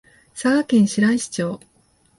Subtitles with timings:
[0.33, 1.59] 佐賀県白石町